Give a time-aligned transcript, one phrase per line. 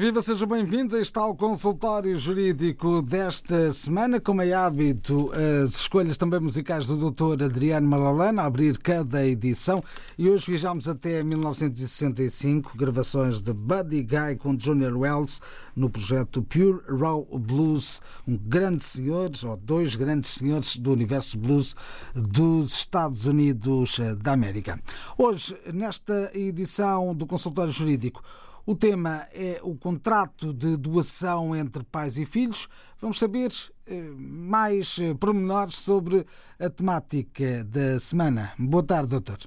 [0.00, 0.94] Viva, sejam bem-vindos.
[0.94, 4.18] Aí está o consultório jurídico desta semana.
[4.18, 5.30] Como é hábito,
[5.62, 7.44] as escolhas também musicais do Dr.
[7.44, 9.84] Adriano Malalana a abrir cada edição.
[10.16, 15.38] E hoje viajamos até 1965, gravações de Buddy Guy com Junior Wells
[15.76, 21.76] no projeto Pure Raw Blues, um grande senhor, ou dois grandes senhores do universo blues
[22.14, 24.80] dos Estados Unidos da América.
[25.18, 28.22] Hoje, nesta edição do consultório jurídico,
[28.66, 32.68] o tema é o contrato de doação entre pais e filhos.
[33.00, 33.50] Vamos saber
[33.86, 36.26] eh, mais eh, pormenores sobre
[36.58, 38.52] a temática da semana.
[38.58, 39.38] Boa tarde, doutor.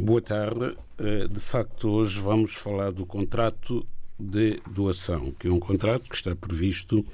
[0.00, 0.76] Boa tarde.
[0.98, 3.86] Eh, de facto, hoje vamos falar do contrato
[4.18, 7.04] de doação, que é um contrato que está previsto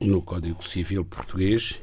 [0.00, 1.82] no Código Civil Português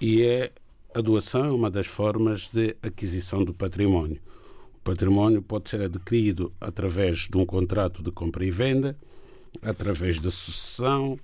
[0.00, 0.52] e é
[0.94, 4.20] a doação é uma das formas de aquisição do património.
[4.80, 8.96] O património pode ser adquirido através de um contrato de compra e venda,
[9.60, 11.18] através da sucessão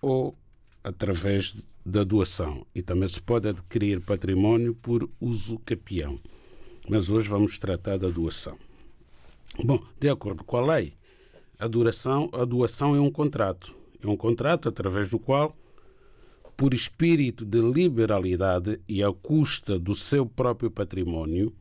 [0.00, 0.34] ou
[0.82, 1.54] através
[1.84, 2.66] da doação.
[2.74, 6.18] E também se pode adquirir património por uso capião.
[6.88, 8.58] Mas hoje vamos tratar da doação.
[9.62, 10.94] Bom, de acordo com a lei,
[11.58, 13.74] a, duração, a doação é um contrato.
[14.02, 15.54] É um contrato através do qual,
[16.56, 21.52] por espírito de liberalidade e à custa do seu próprio património,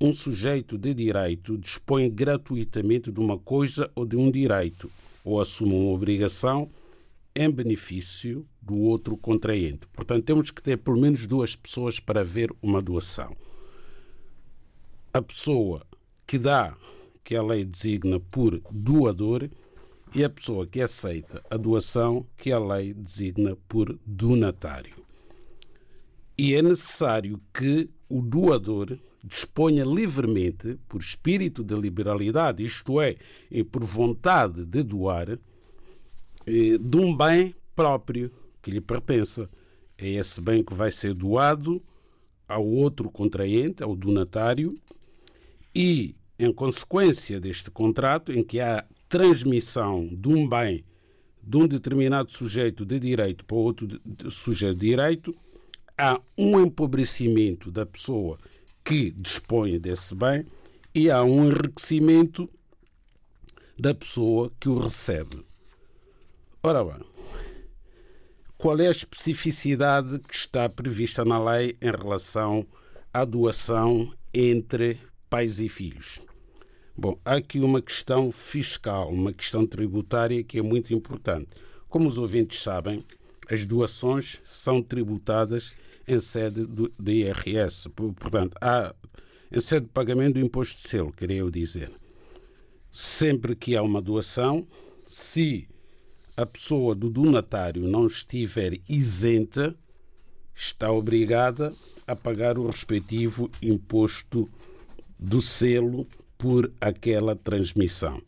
[0.00, 4.90] um sujeito de direito dispõe gratuitamente de uma coisa ou de um direito,
[5.22, 6.70] ou assume uma obrigação
[7.36, 9.86] em benefício do outro contraente.
[9.92, 13.36] Portanto, temos que ter pelo menos duas pessoas para ver uma doação.
[15.12, 15.86] A pessoa
[16.26, 16.74] que dá,
[17.22, 19.50] que a lei designa por doador,
[20.14, 24.94] e a pessoa que aceita a doação, que a lei designa por donatário.
[26.36, 33.16] E é necessário que o doador disponha livremente, por espírito de liberalidade, isto é,
[33.50, 38.30] e por vontade de doar, eh, de um bem próprio
[38.62, 39.48] que lhe pertença.
[39.96, 41.82] É esse bem que vai ser doado
[42.48, 44.74] ao outro contraente, ao donatário,
[45.74, 50.84] e, em consequência deste contrato, em que há transmissão de um bem
[51.42, 53.88] de um determinado sujeito de direito para outro
[54.30, 55.34] sujeito de direito,
[55.96, 58.38] há um empobrecimento da pessoa
[58.90, 60.44] que dispõe desse bem
[60.92, 62.50] e há um enriquecimento
[63.78, 65.46] da pessoa que o recebe.
[66.60, 67.06] Ora bem,
[68.58, 72.66] qual é a especificidade que está prevista na lei em relação
[73.14, 74.98] à doação entre
[75.28, 76.20] pais e filhos?
[76.96, 81.50] Bom, há aqui uma questão fiscal, uma questão tributária que é muito importante.
[81.88, 83.00] Como os ouvintes sabem,
[83.48, 85.74] as doações são tributadas
[86.06, 87.88] em sede do, de IRS.
[87.90, 88.94] Portanto, há
[89.52, 91.90] em sede de pagamento do imposto de selo, queria eu dizer.
[92.92, 94.66] Sempre que há uma doação,
[95.06, 95.68] se
[96.36, 99.74] a pessoa do donatário não estiver isenta,
[100.54, 101.72] está obrigada
[102.06, 104.48] a pagar o respectivo imposto
[105.18, 106.06] do selo
[106.38, 108.22] por aquela transmissão.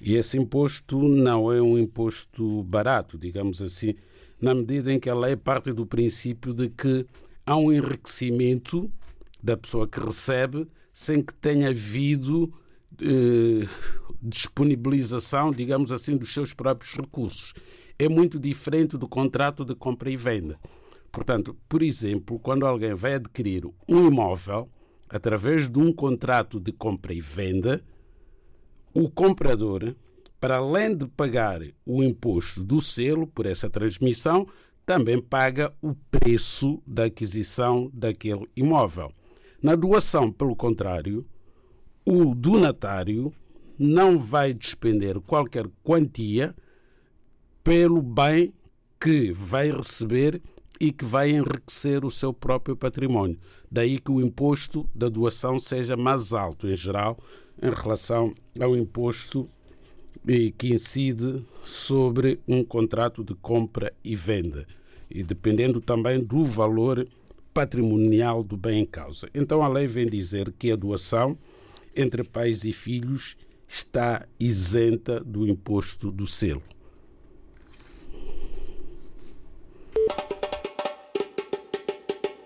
[0.00, 3.94] E esse imposto não é um imposto barato, digamos assim,
[4.40, 7.06] na medida em que a lei parte do princípio de que
[7.44, 8.90] há um enriquecimento
[9.42, 12.52] da pessoa que recebe sem que tenha havido
[13.00, 13.66] eh,
[14.22, 17.54] disponibilização, digamos assim, dos seus próprios recursos.
[17.98, 20.58] É muito diferente do contrato de compra e venda.
[21.10, 24.68] Portanto, por exemplo, quando alguém vai adquirir um imóvel
[25.08, 27.82] através de um contrato de compra e venda,
[28.94, 29.94] o comprador,
[30.40, 34.48] para além de pagar o imposto do selo por essa transmissão,
[34.86, 39.12] também paga o preço da aquisição daquele imóvel.
[39.62, 41.26] Na doação, pelo contrário,
[42.04, 43.32] o donatário
[43.78, 46.56] não vai despender qualquer quantia
[47.62, 48.54] pelo bem
[48.98, 50.40] que vai receber
[50.80, 53.38] e que vai enriquecer o seu próprio património.
[53.70, 57.18] Daí que o imposto da doação seja mais alto, em geral,
[57.62, 59.48] em relação ao imposto
[60.56, 64.66] que incide sobre um contrato de compra e venda,
[65.10, 67.06] e dependendo também do valor
[67.52, 69.28] patrimonial do bem em causa.
[69.34, 71.36] Então a lei vem dizer que a doação
[71.96, 73.36] entre pais e filhos
[73.66, 76.62] está isenta do imposto do selo.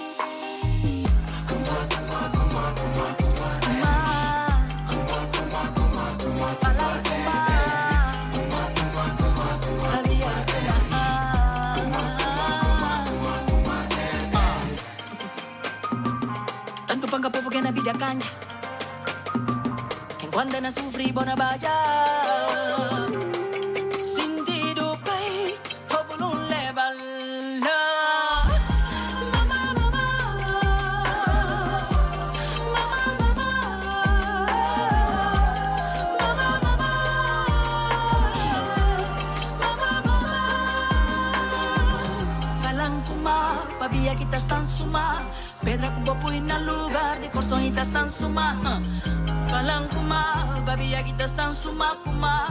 [16.87, 18.48] Tanto panga povo que na vida canha
[20.38, 22.27] Quando na sufri bona baya
[48.18, 48.50] suma
[49.46, 50.22] falanguma
[50.66, 52.50] babi yakita stan suma kuma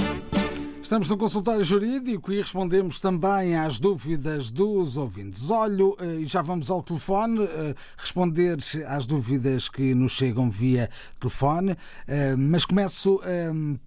[0.91, 5.49] Estamos no consultório jurídico e respondemos também às dúvidas dos ouvintes.
[5.49, 10.89] Olho eh, e já vamos ao telefone eh, responder às dúvidas que nos chegam via
[11.17, 13.21] telefone, eh, mas começo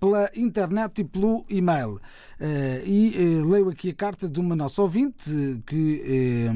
[0.00, 2.00] pela internet e pelo e-mail.
[2.86, 5.30] E leio aqui a carta de uma nossa ouvinte
[5.66, 6.48] que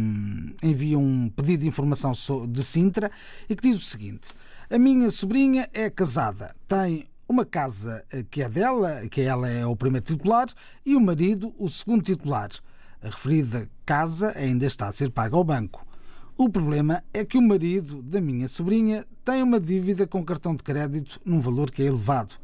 [0.62, 2.14] envia um pedido de informação
[2.48, 3.10] de Sintra
[3.50, 4.32] e que diz o seguinte:
[4.70, 9.66] A minha sobrinha é casada, tem uma casa eh, que é dela, que ela é
[9.66, 10.49] o primeiro titular,
[10.85, 12.49] e o marido o segundo titular.
[13.02, 15.87] A referida casa ainda está a ser paga ao banco.
[16.37, 20.62] O problema é que o marido da minha sobrinha tem uma dívida com cartão de
[20.62, 22.35] crédito num valor que é elevado,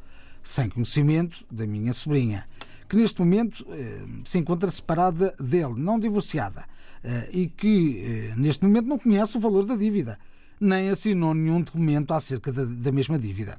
[0.43, 2.47] sem conhecimento da minha sobrinha,
[2.89, 6.65] que neste momento eh, se encontra separada dele, não divorciada,
[7.03, 10.19] eh, e que neste momento não conhece o valor da dívida
[10.65, 13.59] nem assinou nenhum documento acerca da, da mesma dívida.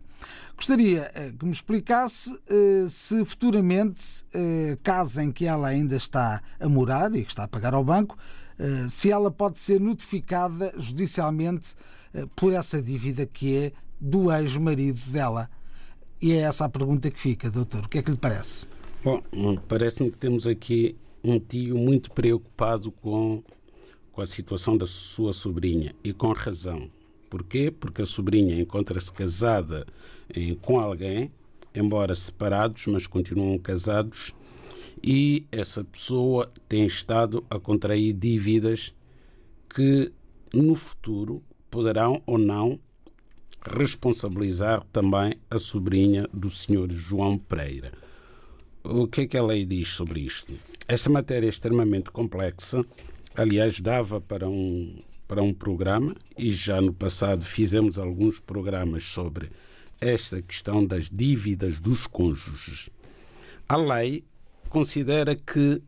[0.56, 6.42] Gostaria eh, que me explicasse eh, se futuramente, eh, caso em que ela ainda está
[6.60, 8.18] a morar e que está a pagar ao banco,
[8.90, 11.76] se ela pode ser notificada judicialmente
[12.38, 15.50] por essa dívida que é do ex-marido dela.
[16.22, 17.84] E é essa a pergunta que fica, doutor.
[17.84, 18.66] O que é que lhe parece?
[19.04, 19.22] Bom,
[19.68, 23.44] parece-me que temos aqui um tio muito preocupado com
[24.16, 26.90] com a situação da sua sobrinha e com razão.
[27.30, 27.70] Porquê?
[27.70, 29.86] Porque a sobrinha encontra-se casada
[30.34, 31.30] eh, com alguém,
[31.76, 34.34] embora separados, mas continuam casados,
[35.04, 38.94] e essa pessoa tem estado a contrair dívidas
[39.70, 40.14] que
[40.54, 42.80] no futuro poderão ou não
[43.62, 47.92] responsabilizar também a sobrinha do senhor João Pereira.
[48.82, 50.54] O que é que a lei diz sobre isto?
[50.88, 52.86] Esta matéria é extremamente complexa
[53.38, 59.52] Aliás, dava para um, para um programa e já no passado fizemos alguns programas sobre
[60.00, 62.90] esta questão das dívidas dos cônjuges.
[63.68, 64.24] A lei
[64.70, 65.82] considera que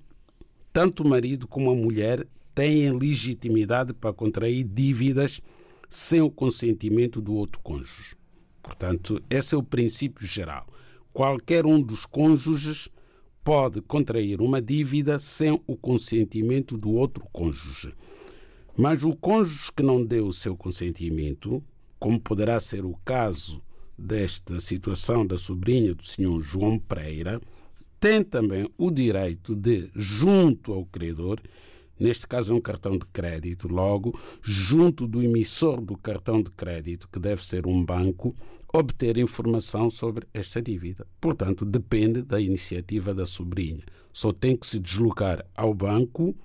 [0.74, 5.42] tanto o marido como a mulher têm legitimidade para contrair dívidas
[5.89, 8.18] sem o consentimento do outro cônjuge.
[8.62, 10.68] Portanto, esse é o princípio geral.
[11.13, 12.89] Qualquer um dos cônjuges
[13.48, 17.94] pode contrair uma dívida sem o consentimento do outro cônjuge.
[18.75, 21.63] Mas o cônjuge que não deu o seu consentimento,
[21.98, 23.63] como poderá ser o caso
[23.98, 27.39] desta situação da sobrinha do senhor João Pereira,
[28.01, 31.39] tem também o direito de, junto ao credor,
[31.98, 37.08] neste caso é um cartão de crédito, logo, junto do emissor do cartão de crédito,
[37.08, 38.36] que deve ser um banco,
[38.74, 41.07] obter informação sobre esta dívida.
[41.19, 43.83] Portanto, depende da iniciativa da sobrinha.
[44.12, 46.36] Só tem que se deslocar ao banco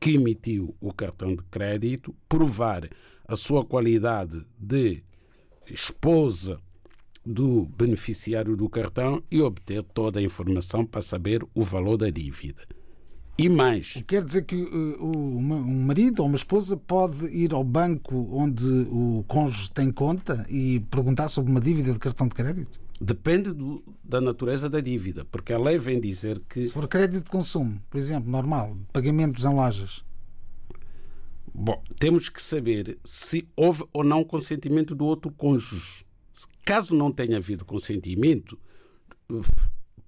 [0.00, 2.88] que emitiu o cartão de crédito, provar
[3.26, 5.02] a sua qualidade de
[5.70, 6.60] esposa
[7.24, 12.66] do beneficiário do cartão e obter toda a informação para saber o valor da dívida.
[13.38, 14.02] E mais.
[14.04, 19.24] Quer dizer que uh, um marido ou uma esposa pode ir ao banco onde o
[19.28, 22.80] cônjuge tem conta e perguntar sobre uma dívida de cartão de crédito?
[23.00, 26.64] Depende do, da natureza da dívida, porque a lei vem dizer que.
[26.64, 30.02] Se for crédito de consumo, por exemplo, normal, pagamentos em lojas.
[31.54, 36.04] Bom, temos que saber se houve ou não consentimento do outro cônjuge.
[36.64, 38.58] Caso não tenha havido consentimento,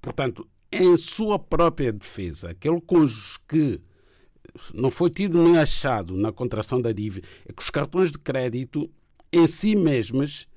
[0.00, 3.80] portanto, em sua própria defesa, aquele cônjuge que
[4.74, 8.90] não foi tido nem achado na contração da dívida, é que os cartões de crédito
[9.32, 10.48] em si mesmos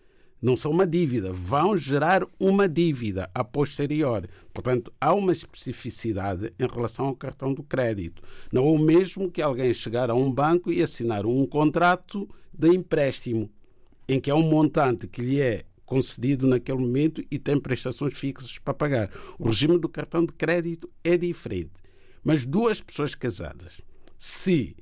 [0.42, 4.28] não são uma dívida, vão gerar uma dívida a posteriori.
[4.54, 8.22] Portanto, há uma especificidade em relação ao cartão do crédito.
[8.52, 12.68] Não é o mesmo que alguém chegar a um banco e assinar um contrato de
[12.68, 13.50] empréstimo,
[14.08, 18.58] em que há um montante que lhe é concedido naquele momento e tem prestações fixas
[18.58, 19.12] para pagar.
[19.38, 21.74] O regime do cartão de crédito é diferente.
[22.24, 23.80] Mas duas pessoas casadas,
[24.18, 24.76] se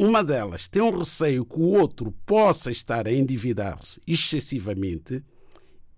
[0.00, 5.22] uma delas tem um receio que o outro possa estar a endividar-se excessivamente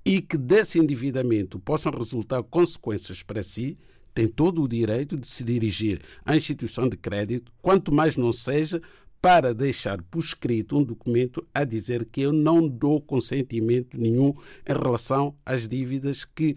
[0.04, 3.78] e que desse endividamento possam resultar consequências para si,
[4.12, 8.82] tem todo o direito de se dirigir à instituição de crédito, quanto mais não seja
[9.20, 14.34] para deixar por escrito um documento a dizer que eu não dou consentimento nenhum
[14.68, 16.56] em relação às dívidas que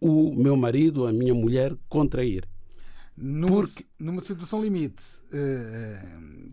[0.00, 2.46] o meu marido, a minha mulher, contrair.
[3.16, 6.02] Numa, Porque- numa situação limite, eh,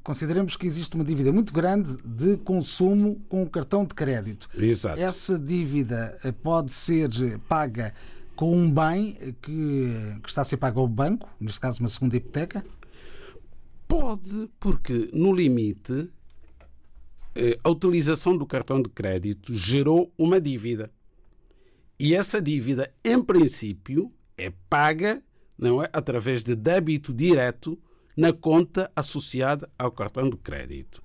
[0.04, 4.48] consideremos que existe uma dívida muito grande de consumo com o cartão de crédito.
[4.56, 5.00] Exato.
[5.00, 7.10] Essa dívida eh, pode ser
[7.50, 7.94] paga
[8.36, 9.92] com um bem que,
[10.24, 12.64] que está a ser pago ao banco, neste caso uma segunda hipoteca?
[13.92, 16.10] Pode, porque no limite
[17.36, 20.90] eh, a utilização do cartão de crédito gerou uma dívida.
[22.00, 25.22] E essa dívida, em princípio, é paga
[25.58, 27.78] não é, através de débito direto
[28.16, 31.04] na conta associada ao cartão de crédito.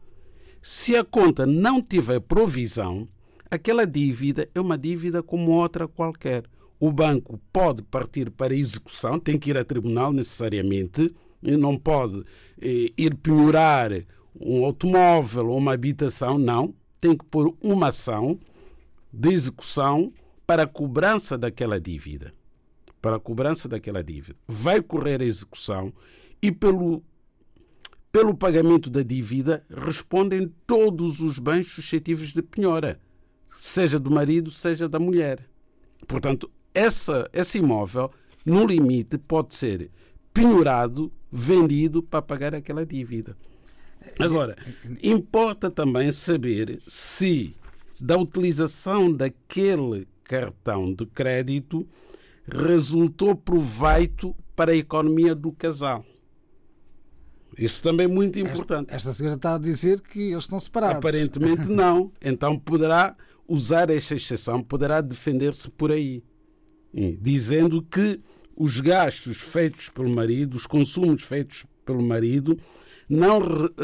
[0.62, 3.08] Se a conta não tiver provisão,
[3.50, 6.44] aquela dívida é uma dívida como outra qualquer.
[6.78, 11.12] O banco pode partir para execução, tem que ir a tribunal necessariamente,
[11.42, 12.24] não pode
[12.60, 13.90] eh, ir penhorar
[14.38, 16.74] um automóvel ou uma habitação, não.
[17.00, 18.38] Tem que pôr uma ação
[19.12, 20.12] de execução
[20.46, 22.34] para a cobrança daquela dívida.
[23.00, 24.36] Para a cobrança daquela dívida.
[24.46, 25.92] Vai correr a execução
[26.42, 27.02] e pelo
[28.16, 32.98] pelo pagamento da dívida respondem todos os bens suscetíveis de penhora,
[33.58, 35.40] seja do marido, seja da mulher.
[36.08, 38.10] Portanto, essa, esse imóvel,
[38.42, 39.90] no limite, pode ser
[40.32, 43.36] penhorado, vendido para pagar aquela dívida.
[44.18, 44.56] Agora,
[45.02, 47.54] importa também saber se
[48.00, 51.86] da utilização daquele cartão de crédito
[52.46, 56.04] resultou proveito para a economia do casal.
[57.58, 58.94] Isso também é muito importante.
[58.94, 60.98] Esta senhora está a dizer que eles estão separados.
[60.98, 62.12] Aparentemente não.
[62.22, 63.16] Então poderá
[63.48, 66.22] usar esta exceção, poderá defender-se por aí,
[67.20, 68.20] dizendo que
[68.56, 72.58] os gastos feitos pelo marido, os consumos feitos pelo marido,
[73.08, 73.38] não,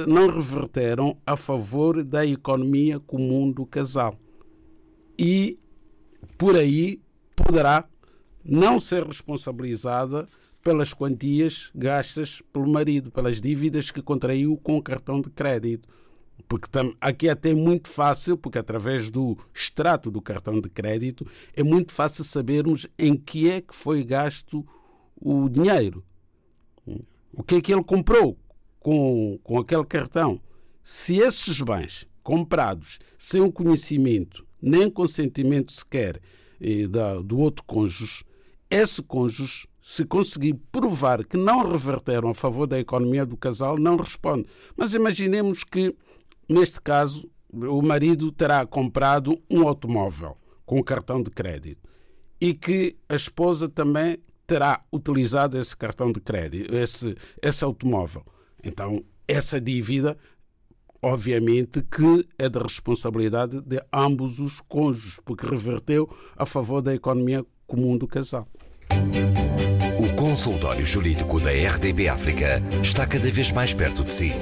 [0.07, 4.19] não reverteram a favor da economia comum do casal.
[5.19, 5.59] E
[6.39, 7.01] por aí
[7.37, 7.85] poderá
[8.45, 10.27] não ser responsabilizada
[10.63, 15.89] pelas quantias gastas pelo marido, pelas dívidas que contraiu com o cartão de crédito.
[16.48, 21.26] Porque tam- aqui é até muito fácil, porque através do extrato do cartão de crédito
[21.55, 24.66] é muito fácil sabermos em que é que foi gasto
[25.16, 26.05] o dinheiro.
[27.33, 28.38] O que é que ele comprou
[28.81, 30.40] com, com aquele cartão?
[30.83, 36.20] Se esses bens comprados sem o conhecimento nem consentimento sequer
[36.61, 38.24] eh, da, do outro cônjuge,
[38.70, 43.96] esse cônjuge, se conseguir provar que não reverteram a favor da economia do casal, não
[43.96, 44.46] responde.
[44.76, 45.96] Mas imaginemos que,
[46.53, 51.88] neste caso, o marido terá comprado um automóvel com cartão de crédito
[52.41, 58.25] e que a esposa também terá utilizado esse cartão de crédito, esse, esse automóvel.
[58.62, 60.17] Então, essa dívida,
[61.01, 67.45] obviamente, que é da responsabilidade de ambos os cônjuges, porque reverteu a favor da economia
[67.67, 68.47] comum do casal.
[70.01, 74.33] O consultório jurídico da RDB África está cada vez mais perto de si.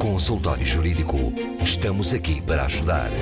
[0.00, 1.32] Consultório Jurídico.
[1.62, 3.12] Estamos aqui para ajudar.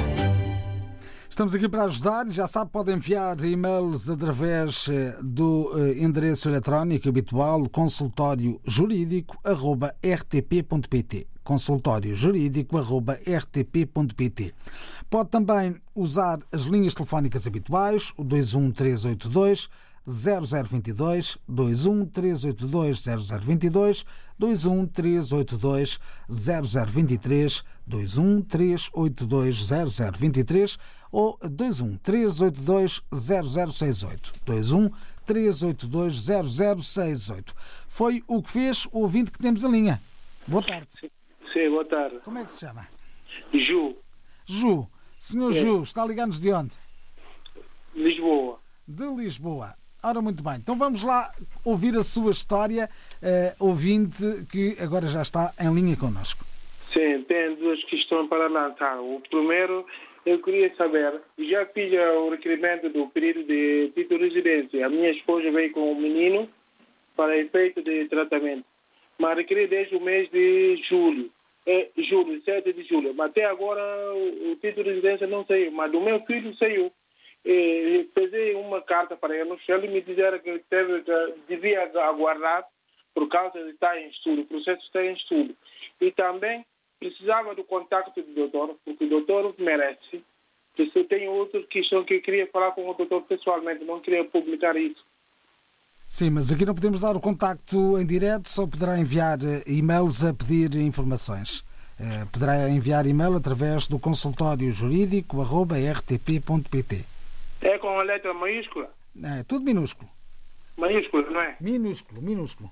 [1.29, 7.09] Estamos aqui para ajudar já sabe, pode enviar e-mails através eh, do eh, endereço eletrónico
[7.09, 8.61] habitual consultório
[11.49, 14.55] jurídico.rtp.pt consultório jurídico.rtp.pt
[15.09, 19.71] Pode também usar as linhas telefónicas habituais, o 21382
[20.07, 24.05] 0022 21382 0022
[24.39, 30.79] 21382 0023 21382 0023
[31.11, 37.55] ou 21382 0068 21382 0068
[37.89, 40.03] Foi o que fez o ouvinte que temos a linha.
[40.47, 41.11] Boa tarde.
[41.53, 42.19] Sim, boa tarde.
[42.25, 42.87] Como é que se chama?
[43.53, 43.97] Ju,
[44.47, 44.87] Ju.
[45.19, 46.75] Senhor Ju, está a ligar-nos de onde?
[47.95, 48.61] Lisboa.
[48.87, 49.75] De Lisboa.
[50.03, 50.55] Ora, muito bem.
[50.57, 51.33] Então vamos lá
[51.65, 52.89] ouvir a sua história,
[53.21, 56.45] eh, ouvinte que agora já está em linha connosco.
[56.93, 59.01] Sim, tem duas questões para lançar.
[59.01, 59.85] O primeiro,
[60.25, 64.87] eu queria saber, já fiz o requerimento do pedido de título de residência.
[64.87, 66.49] A minha esposa veio com um menino
[67.17, 68.65] para efeito de tratamento.
[69.19, 71.29] Mas requeri desde o mês de julho.
[71.71, 73.13] É, julho, 7 de julho.
[73.15, 73.83] Mas até agora
[74.15, 75.71] o, título de residência não saiu.
[75.71, 76.91] Mas do meu filho saiu.
[77.45, 78.09] E,
[78.55, 79.55] uma carta para ele.
[79.69, 81.05] Ele me disseram que teve,
[81.47, 82.65] devia aguardar
[83.15, 84.43] por causa de estar em estudo.
[84.43, 85.55] O processo está em estudo.
[86.01, 86.65] E também
[86.99, 90.25] precisava do contato do doutor, porque o doutor merece.
[90.75, 94.25] Porque eu tenho outra questão que eu queria falar com o doutor pessoalmente, não queria
[94.25, 95.05] publicar isso.
[96.09, 100.25] Sim, mas aqui não podemos dar o contacto em direto, só poderá enviar eh, e-mails
[100.25, 101.63] a pedir informações.
[102.01, 107.05] Eh, Poderá enviar e-mail através do consultório jurídico rtp.pt.
[107.61, 108.91] É com a letra maiúscula?
[109.23, 110.09] É tudo minúsculo.
[110.79, 111.57] Maiúscula, não é?
[111.61, 112.71] Minúsculo, minúsculo.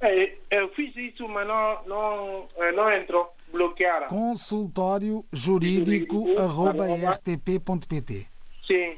[0.00, 3.32] É, eu fiz isso, mas não, não, eh, não entrou.
[3.52, 4.08] Bloquearam.
[4.08, 8.26] Consultório jurídico arroba rtp.pt.
[8.66, 8.96] Sim.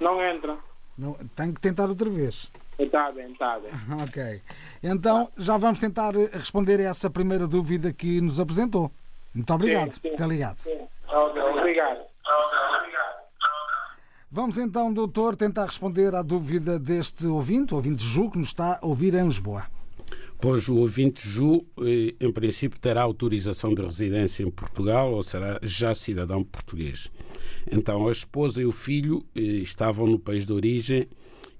[0.00, 0.56] Não entra.
[0.96, 2.50] Não, tenho que tentar outra vez.
[2.78, 3.70] Está bem, está bem.
[4.02, 4.42] Ok.
[4.82, 8.90] Então já vamos tentar eh, responder a essa primeira dúvida que nos apresentou.
[9.34, 10.26] Muito obrigado Sim, sim.
[10.26, 10.58] ligado.
[10.58, 10.78] Sim.
[11.08, 12.12] Ok, obrigado.
[14.34, 18.86] Vamos então, doutor, tentar responder à dúvida deste ouvinte, ouvinte Ju, que nos está a
[18.86, 19.66] ouvir em Lisboa.
[20.42, 25.60] Pois o ouvinte Ju, eh, em princípio, terá autorização de residência em Portugal ou será
[25.62, 27.12] já cidadão português.
[27.70, 31.06] Então, a esposa e o filho eh, estavam no país de origem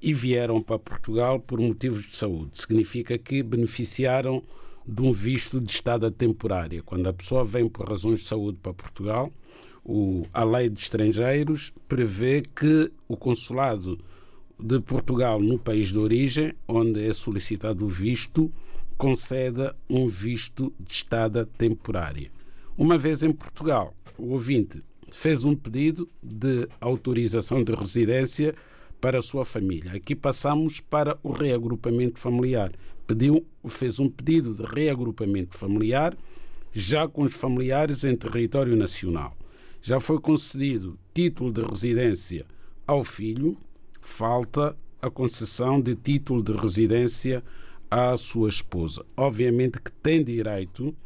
[0.01, 2.61] e vieram para Portugal por motivos de saúde.
[2.61, 4.43] Significa que beneficiaram
[4.85, 6.83] de um visto de estada temporária.
[6.83, 9.31] Quando a pessoa vem por razões de saúde para Portugal,
[9.85, 13.97] o- a lei de estrangeiros prevê que o consulado
[14.59, 18.53] de Portugal no país de origem, onde é solicitado o visto,
[19.03, 22.31] conceda um visto de estada temporária.
[22.79, 28.55] Uma vez em Portugal, o ouvinte fez um pedido de autorização de residência
[29.01, 29.91] para a sua família.
[29.95, 32.71] Aqui passamos para o reagrupamento familiar.
[33.05, 36.17] Pediu, fez um pedido de reagrupamento familiar,
[36.73, 39.37] já com os familiares em território nacional.
[39.83, 42.47] Já foi concedido título de residência
[42.87, 43.59] ao filho,
[44.01, 47.43] falta a concessão de título de residência
[47.93, 49.05] à sua esposa.
[49.15, 50.97] Obviamente que tem direito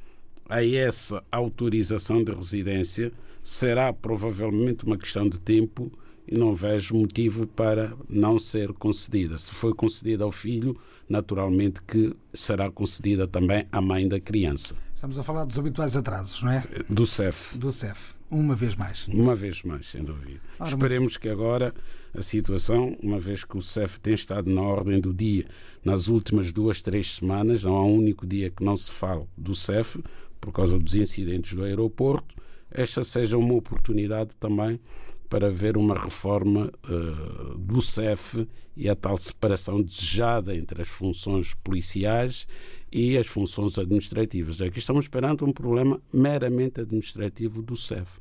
[0.49, 5.91] a essa autorização de residência, será provavelmente uma questão de tempo
[6.29, 9.37] e não vejo motivo para não ser concedida.
[9.37, 15.19] Se foi concedida ao filho, naturalmente que será concedida também à mãe da criança, Estamos
[15.19, 16.63] a falar dos habituais atrasos, não é?
[16.89, 17.59] do CEF.
[17.59, 19.07] Do CEF, uma vez mais.
[19.09, 20.41] Uma vez mais, sem dúvida.
[20.59, 21.75] Ora, Esperemos que agora
[22.17, 25.47] a situação, uma vez que o CEF tem estado na ordem do dia
[25.85, 29.55] nas últimas duas, três semanas, não há um único dia que não se fale do
[29.55, 30.03] CEF,
[30.41, 32.35] por causa dos incidentes do aeroporto,
[32.71, 34.81] esta seja uma oportunidade também
[35.29, 41.55] para ver uma reforma eh, do CEF e a tal separação desejada entre as funções
[41.55, 42.47] policiais
[42.93, 44.61] e as funções administrativas.
[44.61, 48.21] Aqui estamos perante um problema meramente administrativo do CEF.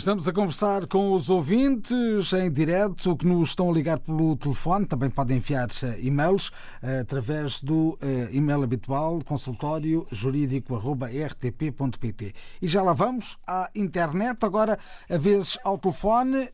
[0.00, 4.88] Estamos a conversar com os ouvintes em direto que nos estão a ligar pelo telefone.
[4.88, 6.50] Também podem enviar eh, e-mails
[6.82, 12.32] eh, através do eh, e-mail habitual consultório jurídico.rtp.pt.
[12.62, 14.42] E já lá vamos à internet.
[14.42, 14.78] Agora,
[15.10, 16.48] a vez ao telefone,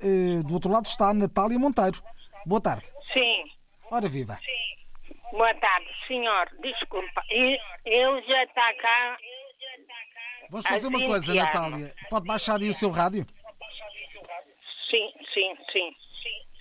[0.45, 2.03] do outro lado está a Natália Monteiro.
[2.45, 2.87] Boa tarde.
[3.17, 3.45] Sim,
[3.93, 4.37] Ora viva.
[5.31, 6.49] boa tarde, senhor.
[6.61, 9.17] Desculpa, eu já está cá.
[10.51, 11.33] Vamos fazer uma coisa.
[11.33, 11.95] Natália.
[12.11, 13.25] Pode baixar aí o seu rádio
[14.91, 15.97] Sim, sim, sim.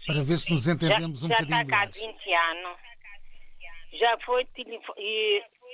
[0.08, 2.14] para ver se nos Já, entendemos um já bocadinho está cá há melhor.
[2.14, 2.78] 20 anos.
[3.94, 4.46] Já foi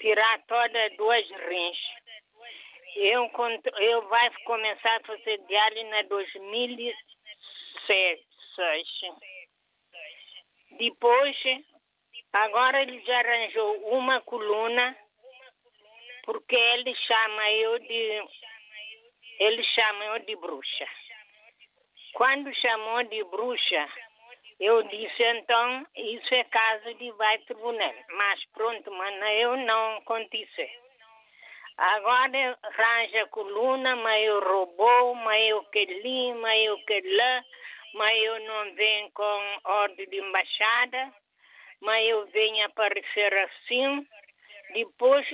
[0.02, 1.78] tirar todas duas rins.
[2.96, 3.32] Eu,
[3.80, 8.20] eu vai começar a fazer diário na 2006.
[10.78, 11.38] Depois,
[12.34, 14.98] agora ele já arranjou uma coluna,
[16.26, 18.24] porque ele chama eu de.
[19.40, 20.88] Ele chama eu de bruxa.
[22.14, 23.88] Quando chamou de bruxa,
[24.60, 27.94] eu disse então, isso é caso de vai tribunal.
[28.12, 30.70] Mas pronto, mas eu não aconteceu.
[31.78, 37.46] Agora arranja coluna, mas eu roubou, mas eu que li, mas eu que lá,
[37.96, 41.12] mas eu não venho com ordem de embaixada,
[41.80, 44.08] mas eu venho aparecer assim.
[44.74, 45.28] Depois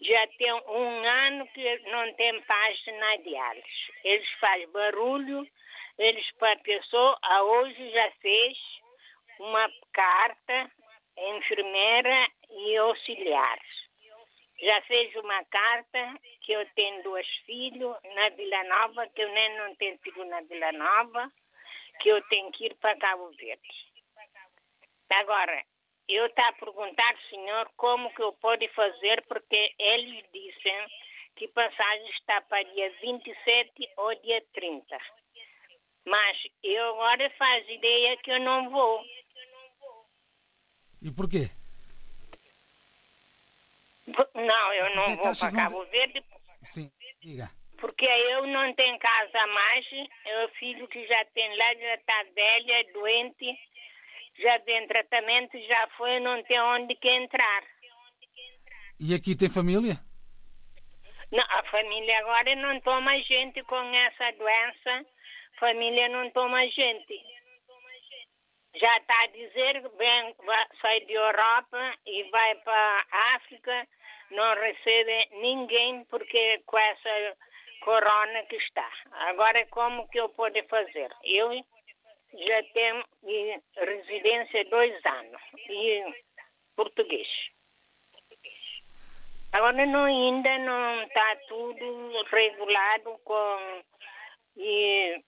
[0.00, 3.92] já tem um ano que não tem página de diálise.
[4.04, 5.48] Eles fazem barulho,
[5.98, 6.58] eles para
[7.22, 8.58] a hoje já fez
[9.38, 10.70] uma carta,
[11.16, 13.84] enfermeira e auxiliares.
[14.60, 19.58] Já fez uma carta que eu tenho dois filhos na Vila Nova, que eu nem
[19.58, 21.30] não tenho filho na Vila Nova,
[22.00, 23.84] que eu tenho que ir para Cabo Verde.
[25.14, 25.62] Agora,
[26.08, 30.86] eu estou a perguntar, senhor, como que eu posso fazer, porque eles dizem
[31.36, 34.98] que passagem está para dia 27 ou dia 30.
[36.06, 39.02] Mas eu agora faz ideia que eu não vou.
[41.02, 41.50] E porquê?
[44.34, 46.22] Não, eu não Porque vou para não Cabo Verde
[46.62, 46.90] Sim,
[47.20, 47.50] diga.
[47.78, 49.86] porque eu não tenho casa mais.
[50.26, 53.58] É o filho que já tem lá, já está velha, é doente,
[54.38, 57.64] já tem tratamento, já foi, não tem onde que entrar.
[59.00, 59.98] E aqui tem família?
[61.32, 65.06] Não, a família agora não toma gente com essa doença.
[65.64, 67.24] Família não toma gente.
[68.74, 70.34] Já está a dizer que vem,
[70.82, 73.88] sai de Europa e vai para a África,
[74.30, 77.38] não recebe ninguém porque com essa
[77.80, 78.86] corona que está.
[79.30, 81.10] Agora como que eu posso fazer?
[81.22, 83.02] Eu já tenho
[83.74, 86.04] residência dois anos e
[86.76, 87.28] português.
[89.54, 93.82] Agora não, ainda não está tudo regulado com
[94.58, 95.24] e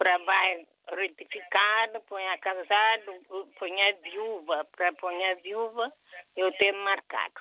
[0.00, 3.12] para vai retificado, põe a casado,
[3.58, 5.92] põe a viúva, para põe a viúva,
[6.34, 7.34] eu tenho marcado.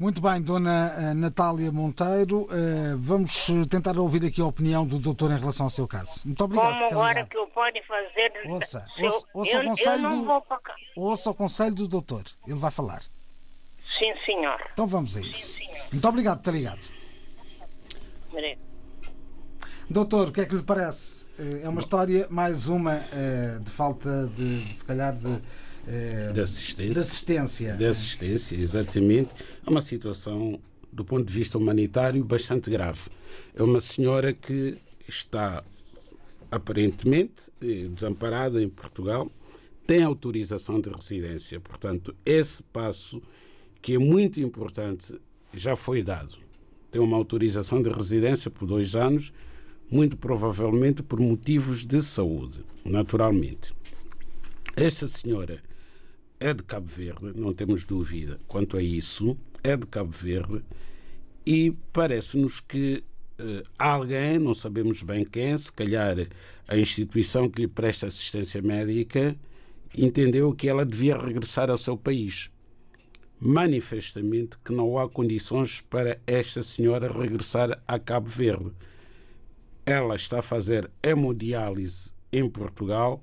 [0.00, 4.98] Muito bem, Dona eh, Natália Monteiro, eh, vamos eh, tentar ouvir aqui a opinião do
[4.98, 6.22] doutor em relação ao seu caso.
[6.24, 6.72] Muito obrigado.
[6.72, 8.32] Como agora que eu posso fazer?
[8.46, 10.74] Ouça, ouça, ouça eu, o conselho do- vou para cá.
[10.96, 13.02] Ouça o conselho do doutor, ele vai falar.
[13.98, 14.60] Sim, senhor.
[14.72, 15.58] Então vamos a isso.
[15.90, 16.86] Muito obrigado ter ligado.
[19.90, 21.26] Doutor, o que é que lhe parece?
[21.38, 25.40] Eh, É uma história, mais uma, eh, de falta de, de, se calhar, de,
[25.86, 26.92] eh, De assistência.
[26.92, 27.72] de assistência.
[27.76, 29.30] de assistência, exatamente.
[29.66, 30.60] É uma situação,
[30.92, 33.00] do ponto de vista humanitário, bastante grave.
[33.54, 34.76] É uma senhora que
[35.08, 35.64] está
[36.50, 39.30] aparentemente desamparada em Portugal,
[39.86, 41.58] tem autorização de residência.
[41.60, 43.22] Portanto, esse passo,
[43.80, 45.18] que é muito importante,
[45.54, 46.36] já foi dado.
[46.90, 49.32] Tem uma autorização de residência por dois anos,
[49.90, 53.72] muito provavelmente por motivos de saúde, naturalmente.
[54.76, 55.62] Esta senhora
[56.38, 60.62] é de Cabo Verde, não temos dúvida quanto a isso, é de Cabo Verde
[61.44, 63.02] e parece-nos que
[63.38, 66.16] eh, alguém, não sabemos bem quem, se calhar
[66.66, 69.36] a instituição que lhe presta assistência médica,
[69.96, 72.50] entendeu que ela devia regressar ao seu país.
[73.40, 78.72] Manifestamente que não há condições para esta senhora regressar a Cabo Verde.
[79.88, 83.22] Ela está a fazer hemodiálise em Portugal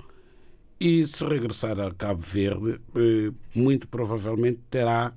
[0.79, 5.13] e se regressar a Cabo Verde, eh, muito provavelmente terá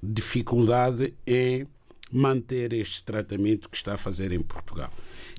[0.00, 1.66] dificuldade em
[2.10, 4.90] manter este tratamento que está a fazer em Portugal.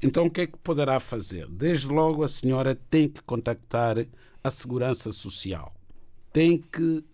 [0.03, 1.47] Então, o que é que poderá fazer?
[1.47, 4.05] Desde logo, a senhora tem que contactar
[4.43, 5.73] a Segurança Social.
[6.33, 7.05] Tem que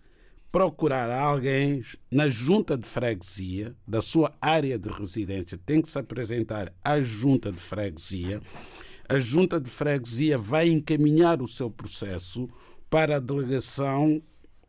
[0.54, 5.58] procurar alguém na junta de freguesia da sua área de residência.
[5.66, 8.40] Tem que se apresentar à junta de freguesia.
[9.08, 12.48] A junta de freguesia vai encaminhar o seu processo
[12.88, 14.22] para a delegação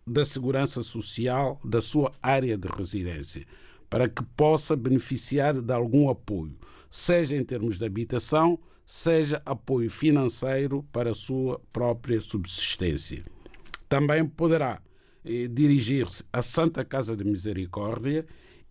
[0.07, 3.45] da Segurança Social da sua área de residência,
[3.87, 6.57] para que possa beneficiar de algum apoio,
[6.89, 13.23] seja em termos de habitação, seja apoio financeiro para a sua própria subsistência.
[13.87, 14.81] Também poderá
[15.25, 18.25] eh, dirigir-se à Santa Casa de Misericórdia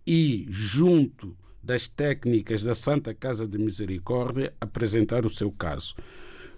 [0.06, 5.94] e, junto das técnicas da Santa Casa de Misericórdia, apresentar o seu caso.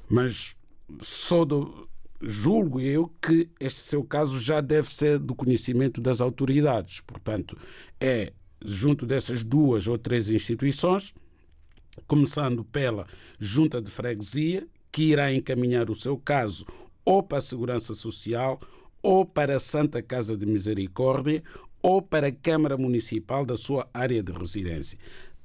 [0.09, 0.57] Mas
[1.01, 1.89] só do,
[2.21, 7.01] julgo eu que este seu caso já deve ser do conhecimento das autoridades.
[7.01, 7.57] Portanto,
[8.01, 8.33] é
[8.65, 11.15] junto dessas duas ou três instituições,
[12.07, 13.07] começando pela
[13.39, 16.67] Junta de Freguesia, que irá encaminhar o seu caso
[17.05, 18.61] ou para a Segurança Social,
[19.07, 21.41] ou para a Santa Casa de Misericórdia,
[21.81, 24.99] ou para a Câmara Municipal da sua área de residência.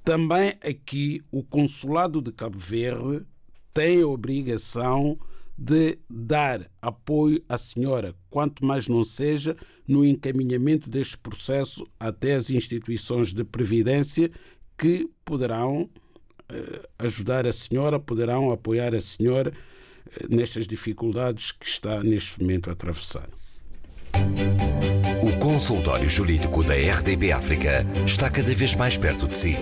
[0.03, 3.23] Também aqui o Consulado de Cabo Verde
[3.71, 5.15] tem a obrigação
[5.55, 9.55] de dar apoio à senhora, quanto mais não seja
[9.87, 14.31] no encaminhamento deste processo até as instituições de previdência
[14.75, 15.87] que poderão
[16.49, 19.53] eh, ajudar a senhora, poderão apoiar a senhora
[20.07, 23.29] eh, nestas dificuldades que está neste momento a atravessar.
[25.23, 29.57] O consultório jurídico da RDB África está cada vez mais perto de si.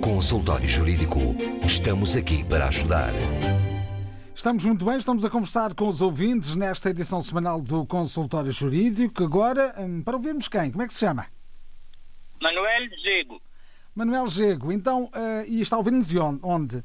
[0.00, 1.34] Consultório Jurídico.
[1.64, 3.12] Estamos aqui para ajudar.
[4.38, 9.24] Estamos muito bem, estamos a conversar com os ouvintes nesta edição semanal do Consultório Jurídico.
[9.24, 10.70] Agora, hum, para ouvirmos quem?
[10.70, 11.26] Como é que se chama?
[12.40, 13.42] Manuel Zego,
[13.96, 14.70] Manuel Gego.
[14.70, 16.84] Então, eh, e está a ouvir-nos de onde?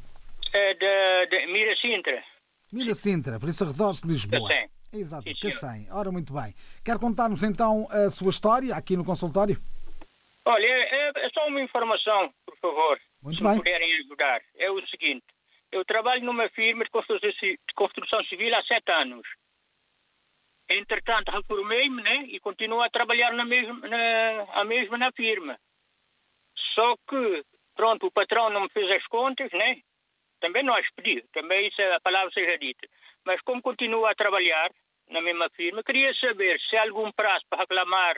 [0.52, 2.24] é de, de Mira Sintra.
[2.72, 4.50] Mira Sintra, por isso arredores de Lisboa.
[4.50, 4.70] Cacém.
[4.92, 5.36] Exato, Sim.
[5.40, 5.88] Cacém.
[5.92, 6.56] Ora, muito bem.
[6.84, 9.62] Quer contar-nos então a sua história aqui no consultório?
[10.46, 13.00] Olha, é, é- só uma informação, por favor.
[13.22, 13.58] Muito se bem.
[13.58, 14.42] puderem ajudar.
[14.58, 15.24] É o seguinte:
[15.74, 19.28] eu trabalho numa firma de construção, civil há sete anos.
[20.70, 25.60] Entretanto, reformei-me né, e continuo a trabalhar na mesma, na, a mesma na firma.
[26.74, 27.44] Só que,
[27.76, 29.82] pronto, o patrão não me fez as contas, né?
[30.40, 32.88] Também não as pedi, também isso é a palavra seja dita.
[33.26, 34.70] Mas como continuo a trabalhar
[35.10, 38.18] na mesma firma, queria saber se há algum prazo para reclamar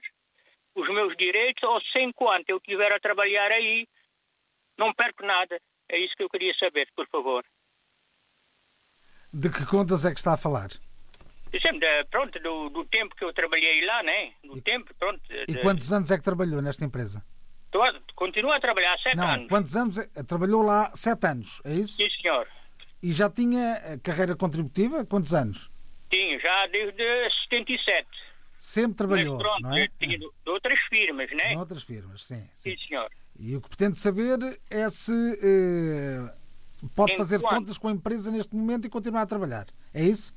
[0.76, 3.88] os meus direitos ou se enquanto eu estiver a trabalhar aí
[4.78, 5.60] não perco nada.
[5.90, 7.44] É isso que eu queria saber, por favor.
[9.34, 10.70] De que contas é que está a falar?
[11.62, 14.34] Sempre, da- pronto, do, do tempo que eu trabalhei lá, né?
[14.44, 15.22] Do tempo, pronto.
[15.32, 17.24] E de- quantos anos é que trabalhou nesta empresa?
[18.16, 19.50] Continuo a trabalhar há sete Não, anos.
[19.50, 19.98] quantos anos?
[19.98, 21.98] é- Trabalhou lá sete anos, é isso?
[21.98, 22.48] Sim, senhor.
[23.04, 25.06] E já tinha eh, carreira contributiva?
[25.06, 25.70] Quantos anos?
[26.10, 27.04] Tinha, já desde
[27.50, 28.08] 77.
[28.58, 29.88] Sempre trabalhou, Mas pronto, não é?
[30.00, 31.54] tinha de, de outras firmas, né?
[31.54, 32.72] Em outras firmas, sim, sim.
[32.78, 33.12] Sim, senhor.
[33.38, 34.38] E o que pretende saber
[34.70, 36.34] é se eh,
[36.96, 39.66] pode Em fazer contas com a empresa neste momento e continuar a trabalhar.
[39.94, 40.34] É isso?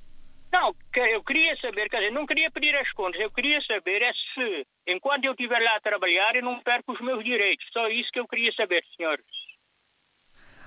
[0.53, 0.75] Não,
[1.13, 4.67] eu queria saber, quer dizer, não queria pedir as contas, eu queria saber é se,
[4.87, 7.67] enquanto eu estiver lá a trabalhar, eu não perco os meus direitos.
[7.73, 9.19] Só isso que eu queria saber, senhor.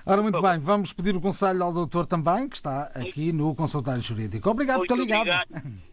[0.06, 4.02] Ora, muito bem, vamos pedir o conselho ao doutor também, que está aqui no consultório
[4.02, 4.48] jurídico.
[4.48, 5.20] Obrigado por ter ligado.
[5.20, 5.82] obrigado.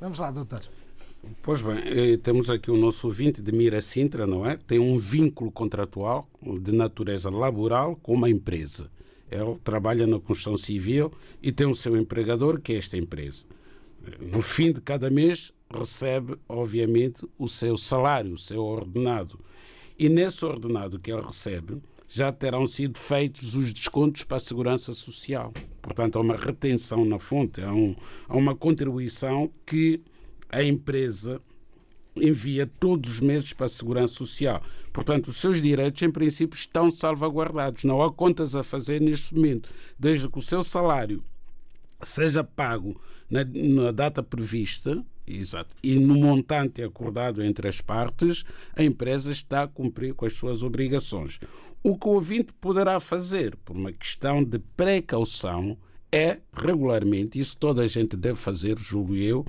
[0.00, 0.60] Vamos lá, doutor.
[1.42, 4.56] Pois bem, temos aqui o nosso ouvinte de Mira Sintra, não é?
[4.56, 8.90] Tem um vínculo contratual de natureza laboral com uma empresa.
[9.30, 13.44] Ele trabalha na construção civil e tem o seu empregador, que é esta empresa.
[14.20, 19.38] No fim de cada mês, recebe, obviamente, o seu salário, o seu ordenado.
[19.98, 24.92] E nesse ordenado que ele recebe, já terão sido feitos os descontos para a segurança
[24.94, 25.52] social.
[25.80, 27.96] Portanto, há uma retenção na fonte, há, um-
[28.28, 30.00] há uma contribuição que
[30.48, 31.40] a empresa
[32.16, 34.62] envia todos os meses para a Segurança Social.
[34.92, 37.84] Portanto, os seus direitos, em princípio, estão salvaguardados.
[37.84, 39.68] Não há contas a fazer neste momento.
[39.98, 41.24] Desde que o seu salário
[42.02, 48.44] seja pago na, na data prevista exato, e no montante acordado entre as partes,
[48.76, 51.40] a empresa está a cumprir com as suas obrigações.
[51.82, 55.76] O que o ouvinte poderá fazer, por uma questão de precaução,
[56.10, 59.44] é regularmente, isso toda a gente deve fazer, julgo eu,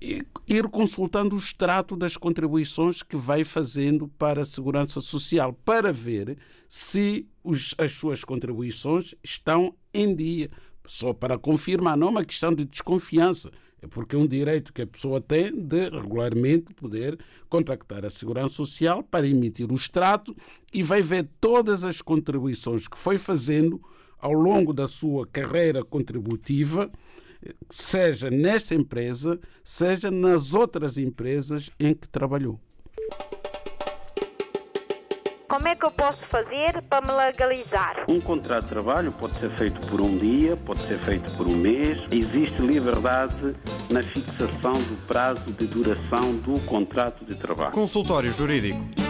[0.00, 6.36] ir consultando o extrato das contribuições que vai fazendo para a Segurança Social, para ver
[6.68, 10.50] se os- as suas contribuições estão em dia.
[10.86, 13.50] Só para confirmar, não é uma questão de desconfiança.
[13.82, 18.54] É porque é um direito que a pessoa tem de regularmente poder contactar a Segurança
[18.54, 20.34] Social para emitir o extrato
[20.72, 23.80] e vai ver todas as contribuições que foi fazendo
[24.18, 26.90] ao longo da sua carreira contributiva
[27.70, 32.60] seja nesta empresa, seja nas outras empresas em que trabalhou.
[35.48, 38.04] Como é que eu posso fazer para me legalizar?
[38.08, 41.56] Um contrato de trabalho pode ser feito por um dia, pode ser feito por um
[41.56, 41.98] mês.
[42.10, 43.54] Existe liberdade
[43.88, 47.72] na fixação do prazo de duração do contrato de trabalho.
[47.72, 49.05] Consultório Jurídico.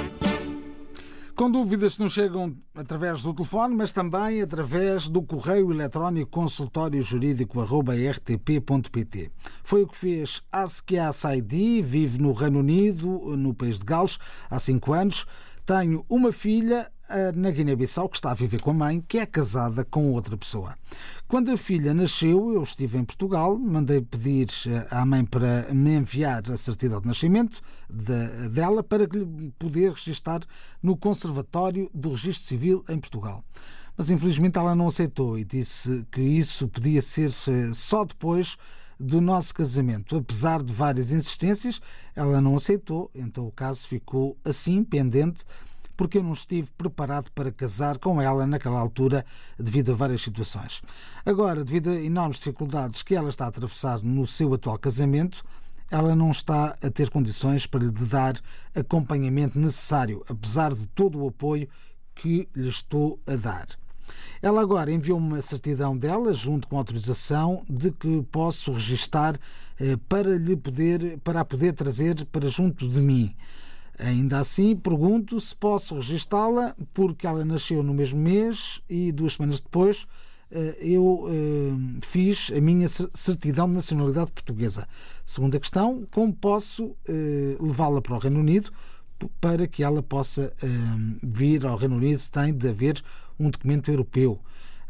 [1.36, 9.30] Com dúvidas que nos chegam através do telefone, mas também através do correio eletrónico consultóriojurídico.rtp.pt.
[9.62, 14.18] Foi o que fez Askia Saidi, vive no Reino Unido, no país de Gales,
[14.48, 15.26] há cinco anos.
[15.66, 16.90] Tenho uma filha
[17.34, 20.76] na Guiné-Bissau que está a viver com a mãe, que é casada com outra pessoa.
[21.28, 25.94] Quando a filha nasceu, eu estive em Portugal, mandei pedir eh, à mãe para me
[25.96, 30.40] enviar a certidão de nascimento de- dela para que lhe poder registar
[30.82, 33.44] no Conservatório do Registro Civil em Portugal.
[33.96, 37.30] Mas infelizmente ela não aceitou e disse que isso podia ser
[37.72, 38.56] só depois
[38.98, 40.16] do nosso casamento.
[40.16, 41.80] Apesar de várias insistências,
[42.14, 45.44] ela não aceitou, então o caso ficou assim, pendente,
[45.96, 49.24] porque eu não estive preparado para casar com ela naquela altura,
[49.58, 50.82] devido a várias situações.
[51.24, 55.44] Agora, devido a enormes dificuldades que ela está a atravessar no seu atual casamento,
[55.90, 58.40] ela não está a ter condições para lhe dar
[58.74, 61.68] acompanhamento necessário, apesar de todo o apoio
[62.14, 63.68] que lhe estou a dar.
[64.42, 69.38] Ela agora enviou-me uma certidão dela, junto com autorização, de que posso registar
[69.78, 73.34] eh, para lhe poder, para a poder trazer para junto de mim.
[73.98, 79.58] Ainda assim, pergunto se posso registá-la, porque ela nasceu no mesmo mês e duas semanas
[79.60, 80.06] depois
[80.50, 84.86] eh, eu eh, fiz a minha cer- certidão de nacionalidade portuguesa.
[85.24, 88.70] Segunda questão, como posso eh, levá-la para o Reino Unido
[89.40, 90.52] para que ela possa
[91.22, 92.22] vir ao Reino Unido?
[92.30, 93.02] Tem de haver
[93.40, 94.38] um documento europeu.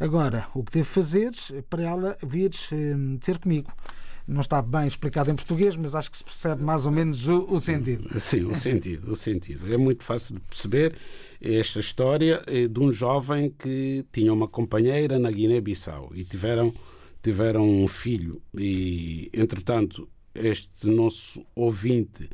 [0.00, 1.30] Agora, o que devo fazer
[1.70, 2.50] para ela vir
[3.20, 3.72] ter comigo?
[4.26, 7.46] Não está bem explicado em português, mas acho que se percebe mais ou menos o,
[7.54, 8.18] o sentido.
[8.18, 9.72] Sim, o sentido, o sentido.
[9.72, 10.96] É muito fácil de perceber
[11.40, 16.74] esta história eh, de um jovem que tinha uma companheira na Guiné-Bissau e tiveram,
[17.22, 18.42] tiveram um filho.
[18.58, 22.28] E, entretanto, este nosso ouvinte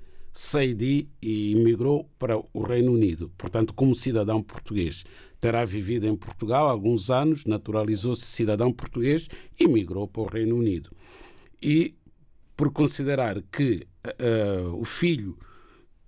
[1.21, 3.31] e emigrou para o Reino Unido.
[3.37, 5.05] Portanto, como cidadão português,
[5.41, 9.29] terá vivido em Portugal alguns anos, naturalizou-se cidadão português
[9.59, 10.91] e migrou para o Reino Unido.
[11.63, 11.95] E
[12.57, 15.39] por considerar que uh, o filho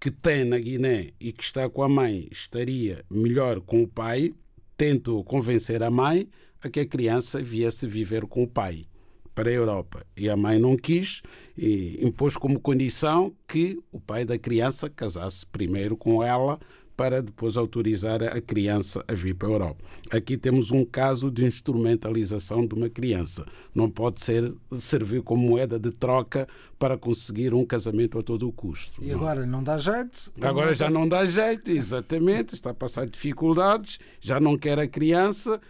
[0.01, 4.35] que tem na Guiné e que está com a mãe estaria melhor com o pai,
[4.77, 6.29] tentou convencer a mãe
[6.63, 8.87] a que a criança viesse viver com o pai
[9.35, 10.07] para a Europa.
[10.17, 11.23] E a mãe não quis
[11.57, 16.59] e impôs como condição que o pai da criança casasse primeiro com ela
[16.97, 19.85] para depois autorizar a criança a vir para a Europa.
[20.11, 23.45] Aqui temos um caso de instrumentalização de uma criança.
[23.75, 26.47] Não pode ser servir como moeda de troca
[26.79, 29.03] para conseguir um casamento a todo o custo.
[29.03, 30.33] E agora não dá jeito?
[30.41, 32.55] Agora já não dá jeito, exatamente.
[32.55, 35.61] Está a passar dificuldades, já não quer a criança,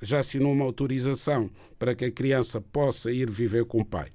[0.00, 4.10] já assinou uma autorização para que a criança possa ir viver com o pai.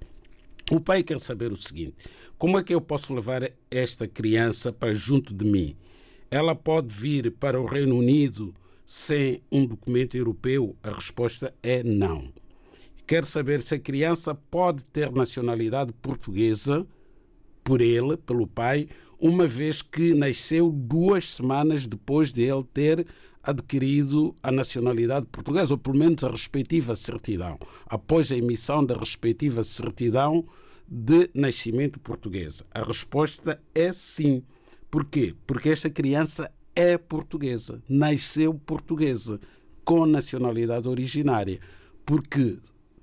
[0.71, 1.95] O pai quer saber o seguinte:
[2.37, 5.75] como é que eu posso levar esta criança para junto de mim?
[6.29, 8.53] Ela pode vir para o Reino Unido
[8.85, 10.75] sem um documento europeu?
[10.83, 12.31] A resposta é não.
[13.07, 16.85] Quer saber se a criança pode ter nacionalidade portuguesa
[17.63, 18.87] por ele, pelo pai,
[19.19, 23.05] uma vez que nasceu duas semanas depois de ele ter
[23.43, 29.63] adquirido a nacionalidade portuguesa, ou pelo menos a respectiva certidão, após a emissão da respectiva
[29.63, 30.45] certidão
[30.87, 32.65] de nascimento portuguesa.
[32.71, 34.43] A resposta é sim.
[34.95, 35.35] Porquê?
[35.45, 39.41] Porque esta criança é portuguesa, nasceu portuguesa,
[39.83, 41.59] com nacionalidade originária.
[42.05, 42.59] Porque,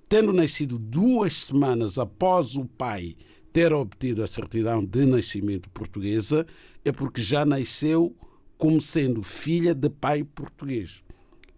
[0.08, 3.14] tendo nascido duas semanas após o pai
[3.52, 6.46] ter obtido a certidão de nascimento portuguesa,
[6.82, 8.16] é porque já nasceu
[8.56, 11.04] como sendo filha de pai português.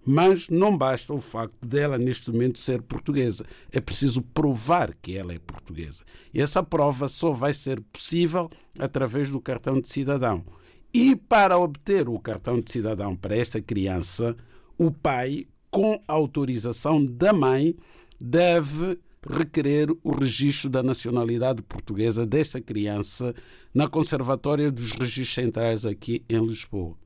[0.05, 3.45] Mas não basta o facto dela, neste momento, ser portuguesa.
[3.73, 6.05] É preciso provar que ela é portuguesa.
[6.33, 10.45] E essa prova só vai ser possível através do cartão de cidadão.
[10.93, 14.37] E para obter o cartão de cidadão para esta criança,
[14.79, 17.75] o pai, com autorização da mãe,
[18.21, 18.99] deve
[19.29, 23.35] requerer o registro da nacionalidade portuguesa desta criança
[23.73, 26.97] na Conservatória dos Registros Centrais aqui em Lisboa.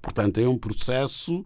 [0.00, 1.44] Portanto, é um processo,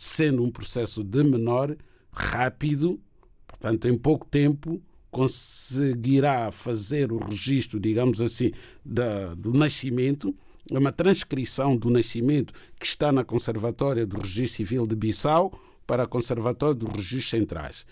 [0.00, 1.76] sendo um processo de menor,
[2.12, 3.00] rápido,
[3.48, 4.80] portanto, em pouco tempo
[5.10, 8.52] conseguirá fazer o registro, digamos assim,
[8.84, 10.32] da, do nascimento,
[10.70, 16.04] é uma transcrição do nascimento que está na Conservatória do Registro Civil de Bissau para
[16.04, 17.86] a Conservatória dos Registros Centrais.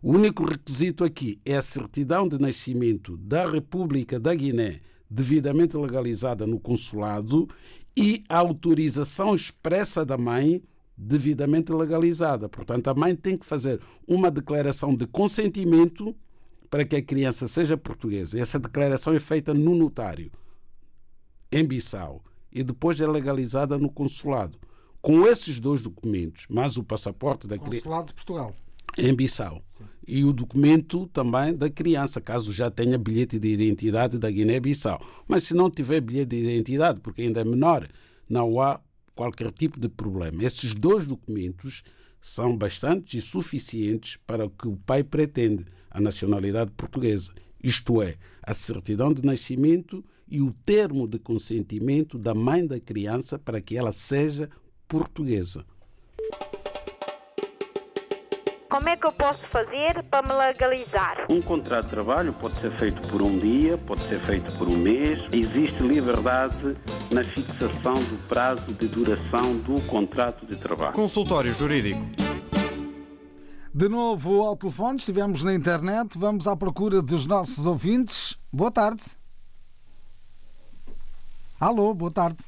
[0.00, 4.80] O único requisito aqui é a certidão de nascimento da República da Guiné,
[5.10, 7.46] devidamente legalizada no consulado,
[7.94, 10.62] e a autorização expressa da mãe,
[11.00, 12.48] devidamente legalizada.
[12.48, 16.14] Portanto, a mãe tem que fazer uma declaração de consentimento
[16.68, 18.38] para que a criança seja portuguesa.
[18.38, 20.30] Essa declaração é feita no notário,
[21.50, 22.22] em Bissau,
[22.52, 24.58] e depois é legalizada no consulado.
[25.00, 27.84] Com esses dois documentos, mais o passaporte da criança.
[27.84, 28.54] Consulado de Portugal
[28.98, 29.62] em Bissau.
[29.68, 29.84] Sim.
[30.06, 35.00] E o documento também da criança, caso já tenha bilhete de identidade da Guiné-Bissau.
[35.28, 37.88] Mas se não tiver bilhete de identidade, porque ainda é menor,
[38.28, 38.80] não há
[39.20, 40.42] qualquer tipo de problema.
[40.42, 41.82] Esses dois documentos
[42.22, 47.30] são bastantes e suficientes para o que o pai pretende, a nacionalidade portuguesa.
[47.62, 53.38] Isto é, a certidão de nascimento e o termo de consentimento da mãe da criança
[53.38, 54.48] para que ela seja
[54.88, 55.66] portuguesa.
[58.70, 61.26] Como é que eu posso fazer para me legalizar?
[61.28, 64.78] Um contrato de trabalho pode ser feito por um dia, pode ser feito por um
[64.78, 65.18] mês.
[65.32, 66.76] Existe liberdade
[67.12, 70.92] na fixação do prazo de duração do contrato de trabalho.
[70.92, 72.00] Consultório Jurídico.
[73.74, 78.38] De novo ao telefone, estivemos na internet, vamos à procura dos nossos ouvintes.
[78.52, 79.02] Boa tarde.
[81.58, 82.44] Alô, boa tarde.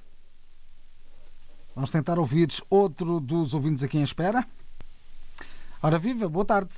[1.74, 4.46] Vamos tentar ouvir outro dos ouvintes aqui em espera.
[5.84, 6.74] Ora viva, boa tarde.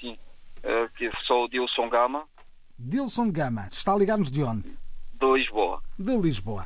[0.00, 0.16] Sim,
[0.64, 2.26] uh, sou o Dilson Gama.
[2.78, 4.70] Dilson Gama, está a ligar-nos de onde?
[5.12, 5.82] De Lisboa.
[5.98, 6.64] De Lisboa.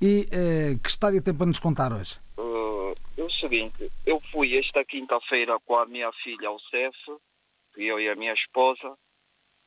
[0.00, 2.18] E uh, que história tem para nos contar hoje?
[2.38, 6.96] Uh, é o seguinte, eu fui esta quinta-feira com a minha filha ao CEF,
[7.76, 8.96] eu e a minha esposa.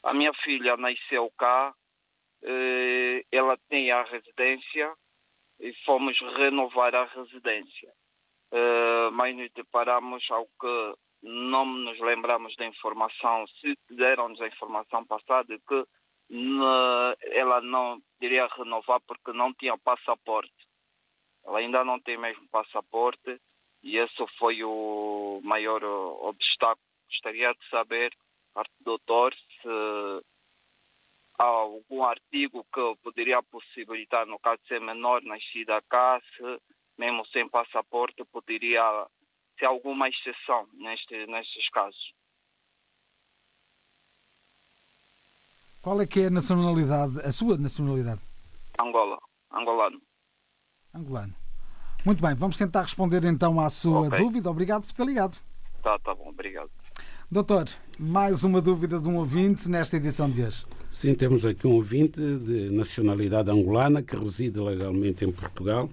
[0.01, 1.75] A minha filha nasceu cá,
[2.41, 4.91] uh, ela tem a residência
[5.59, 7.93] e fomos renovar a residência.
[8.51, 10.95] Uh, mas nos deparamos ao que
[11.25, 15.85] não nos lembramos da informação, se deram-nos a informação passada que
[17.31, 20.53] ela não iria renovar porque não tinha passaporte.
[21.43, 23.39] Ela ainda não tem mesmo passaporte
[23.83, 26.85] e esse foi o maior uh, obstáculo.
[27.07, 28.11] Gostaria de saber,
[28.81, 29.69] doutor, se
[31.39, 36.61] há algum artigo que poderia possibilitar, no caso de ser menor, nascida cá, se
[36.97, 39.07] mesmo sem passaporte poderia
[39.57, 42.13] ser alguma exceção neste, nestes casos.
[45.81, 48.21] Qual é que é a nacionalidade, a sua nacionalidade?
[48.79, 49.17] Angola,
[49.53, 50.01] angolano.
[50.93, 51.35] Angolano.
[52.03, 54.17] Muito bem, vamos tentar responder então à sua Ok.
[54.19, 54.49] dúvida.
[54.49, 55.37] Obrigado por ter ligado.
[55.83, 56.69] Tá, tá bom, obrigado.
[57.29, 57.65] Doutor,
[57.99, 60.65] mais uma dúvida de um ouvinte nesta edição de hoje.
[60.89, 65.89] Sim, temos aqui um ouvinte de nacionalidade angolana que reside legalmente em Portugal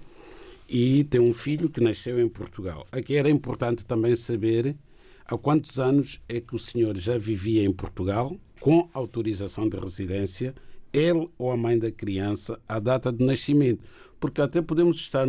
[0.73, 2.87] e tem um filho que nasceu em Portugal.
[2.91, 4.75] Aqui era importante também saber
[5.23, 10.55] há quantos anos é que o senhor já vivia em Portugal com autorização de residência,
[10.91, 13.83] ele ou a mãe da criança, à data de nascimento.
[14.19, 15.27] Porque até podemos estar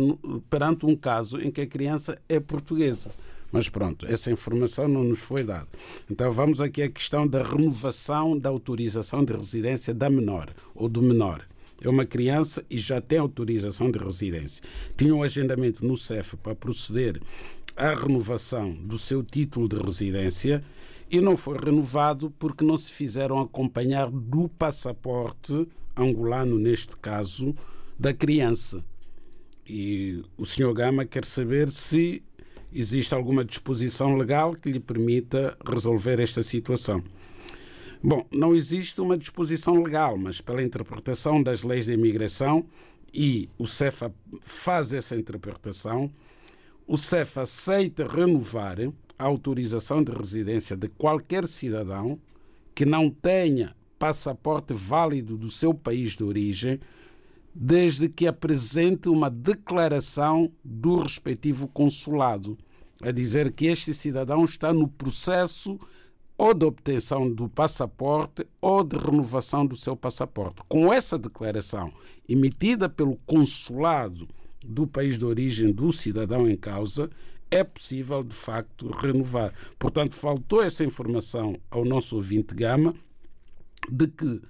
[0.49, 3.11] perante um caso em que a criança é portuguesa.
[3.51, 5.67] Mas pronto, essa informação não nos foi dada.
[6.09, 11.03] Então vamos aqui à questão da renovação da autorização de residência da menor ou do
[11.03, 11.45] menor.
[11.81, 14.63] É uma criança e já tem autorização de residência.
[14.97, 17.21] Tinha um agendamento no CEF para proceder
[17.75, 20.63] à renovação do seu título de residência
[21.11, 27.55] e não foi renovado porque não se fizeram acompanhar do passaporte angolano, neste caso,
[27.97, 28.83] da criança.
[29.67, 30.73] E o Sr.
[30.73, 32.23] Gama quer saber se
[32.71, 37.03] existe alguma disposição legal que lhe permita resolver esta situação.
[38.07, 42.63] Bom, não existe uma disposição legal, mas pela interpretação das leis de imigração,
[43.11, 46.13] e o CEFA faz essa interpretação,
[46.85, 48.77] o CEF aceita renovar
[49.17, 52.19] a autorização de residência de qualquer cidadão
[52.75, 56.79] que não tenha passaporte válido do seu país de origem,
[57.55, 62.55] desde que apresente uma declaração do respectivo consulado,
[63.01, 65.79] a dizer que este cidadão está no processo
[66.37, 70.61] ou de obtenção do passaporte ou de renovação do seu passaporte.
[70.67, 71.91] Com essa declaração
[72.27, 74.27] emitida pelo consulado
[74.65, 77.09] do país de origem do cidadão em causa,
[77.49, 79.53] é possível de facto renovar.
[79.77, 82.93] Portanto, faltou essa informação ao nosso ouvinte Gama
[83.89, 84.41] de que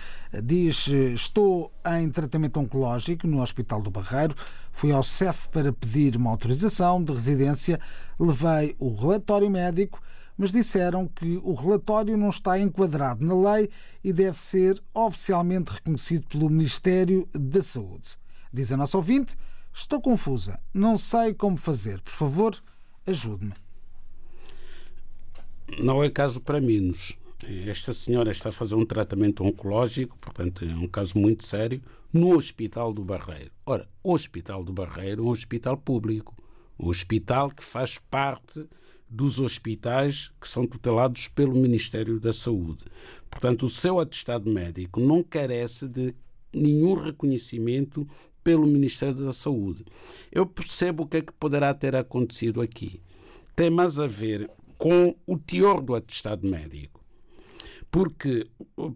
[0.43, 4.35] Diz: Estou em tratamento oncológico no Hospital do Barreiro.
[4.73, 7.79] Fui ao CEF para pedir uma autorização de residência.
[8.19, 10.01] Levei o relatório médico
[10.37, 13.69] mas disseram que o relatório não está enquadrado na lei
[14.03, 18.15] e deve ser oficialmente reconhecido pelo Ministério da Saúde.
[18.53, 19.35] Diz a nossa ouvinte:
[19.73, 22.01] Estou confusa, não sei como fazer.
[22.01, 22.63] Por favor,
[23.05, 23.53] ajude-me.
[25.79, 27.17] Não é caso para menos.
[27.67, 31.81] Esta senhora está a fazer um tratamento oncológico, portanto, é um caso muito sério,
[32.11, 33.51] no Hospital do Barreiro.
[33.65, 36.35] Ora, o Hospital do Barreiro é um hospital público,
[36.79, 38.67] um hospital que faz parte
[39.09, 42.85] dos hospitais que são tutelados pelo Ministério da Saúde.
[43.29, 46.13] Portanto, o seu atestado médico não carece de
[46.53, 48.07] nenhum reconhecimento
[48.43, 49.85] pelo Ministério da Saúde.
[50.31, 53.01] Eu percebo o que é que poderá ter acontecido aqui.
[53.55, 57.03] Tem mais a ver com o teor do atestado médico.
[57.89, 58.47] Porque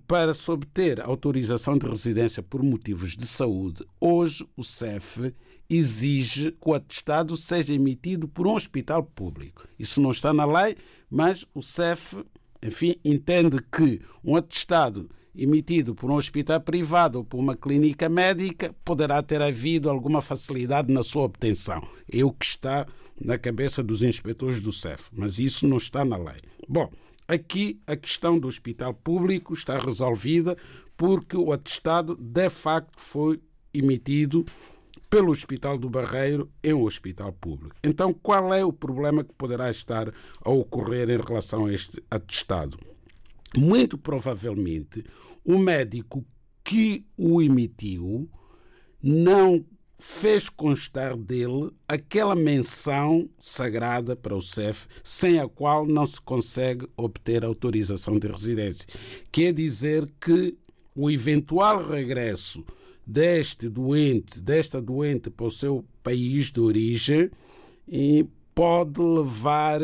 [0.08, 5.34] para se obter autorização de residência por motivos de saúde, hoje o CEF
[5.72, 9.66] exige que o atestado seja emitido por um hospital público.
[9.80, 10.76] Isso não está na lei,
[11.10, 12.26] mas o CEF,
[12.62, 18.76] enfim, entende que um atestado emitido por um hospital privado ou por uma clínica médica
[18.84, 21.82] poderá ter havido alguma facilidade na sua obtenção.
[22.12, 22.86] É o que está
[23.20, 26.42] na cabeça dos inspetores do CEF, mas isso não está na lei.
[26.68, 26.92] Bom,
[27.26, 30.58] aqui a questão do hospital público está resolvida
[30.98, 33.40] porque o atestado de facto foi
[33.74, 34.46] emitido
[35.12, 37.76] pelo Hospital do Barreiro em um hospital público.
[37.84, 40.10] Então, qual é o problema que poderá estar
[40.42, 42.80] a ocorrer em relação a este atestado?
[43.58, 45.04] Muito provavelmente,
[45.44, 46.26] o médico
[46.64, 48.30] que o emitiu
[49.04, 49.66] não
[50.00, 56.88] fez constar dele aquela menção sagrada para o CEF, sem a qual não se consegue
[56.96, 58.88] obter autorização de residência.
[59.30, 60.58] Quer dizer que
[60.96, 62.66] o eventual regresso
[63.06, 67.30] deste doente, desta doente para o seu país de origem,
[68.54, 69.82] pode levar,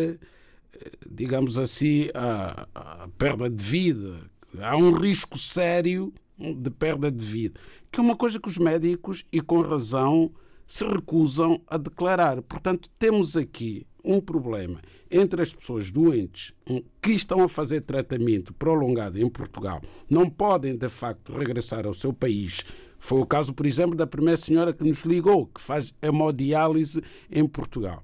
[1.09, 4.20] digamos assim, a, a perda de vida.
[4.59, 7.59] Há um risco sério de perda de vida,
[7.91, 10.32] que é uma coisa que os médicos, e com razão,
[10.65, 12.41] se recusam a declarar.
[12.41, 16.53] Portanto, temos aqui um problema entre as pessoas doentes
[17.01, 22.13] que estão a fazer tratamento prolongado em Portugal, não podem de facto regressar ao seu
[22.13, 22.65] país
[22.98, 27.48] foi o caso, por exemplo, da primeira senhora que nos ligou, que faz hemodiálise em
[27.48, 28.04] Portugal.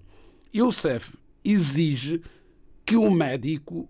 [0.54, 1.14] E o CEF
[1.44, 2.22] exige
[2.86, 3.90] que o médico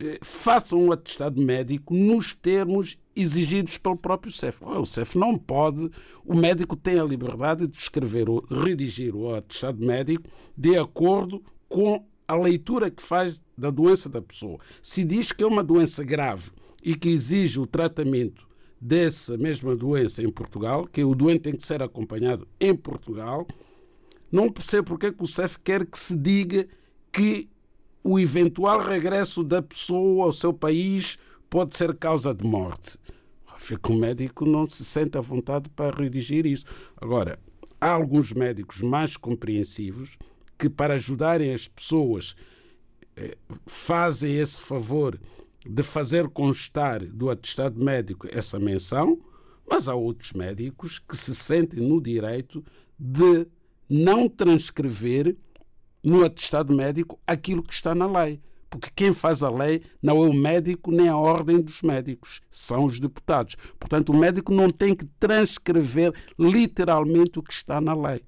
[0.00, 4.58] eh, faça um atestado médico nos termos exigidos pelo próprio CEF.
[4.64, 5.90] O CEF não pode,
[6.24, 12.04] o médico tem a liberdade de escrever ou redigir o atestado médico de acordo com
[12.26, 14.58] a leitura que faz da doença da pessoa.
[14.82, 16.50] Se diz que é uma doença grave
[16.82, 18.46] e que exige o tratamento
[18.84, 23.46] dessa mesma doença em Portugal, que o doente tem que ser acompanhado em Portugal,
[24.30, 26.68] não percebo porque é que o CEF quer que se diga
[27.10, 27.48] que
[28.02, 31.18] o eventual regresso da pessoa ao seu país
[31.48, 32.98] pode ser causa de morte.
[33.56, 36.66] Fica o médico não se sente à vontade para redigir isso.
[36.94, 37.38] Agora,
[37.80, 40.18] há alguns médicos mais compreensivos
[40.58, 42.36] que, para ajudarem as pessoas,
[43.16, 45.18] eh, fazem esse favor
[45.64, 49.20] de fazer constar do atestado médico essa menção,
[49.68, 52.64] mas há outros médicos que se sentem no direito
[52.98, 53.46] de
[53.88, 55.36] não transcrever
[56.02, 58.40] no atestado médico aquilo que está na lei.
[58.68, 62.84] Porque quem faz a lei não é o médico nem a ordem dos médicos, são
[62.84, 63.56] os deputados.
[63.78, 68.22] Portanto, o médico não tem que transcrever literalmente o que está na lei.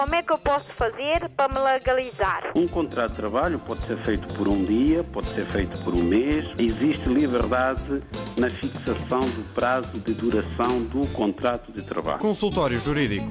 [0.00, 2.52] Como é que eu posso fazer para me legalizar?
[2.56, 6.02] Um contrato de trabalho pode ser feito por um dia, pode ser feito por um
[6.02, 6.46] mês.
[6.58, 8.02] Existe liberdade
[8.38, 12.18] na fixação do prazo de duração do contrato de trabalho.
[12.18, 13.26] Consultório Jurídico.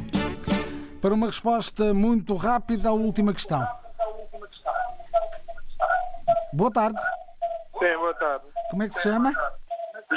[1.02, 3.68] Para uma resposta muito rápida à última questão.
[6.54, 7.02] Boa tarde.
[7.80, 8.46] Sim, boa tarde.
[8.70, 9.34] Como é que se chama?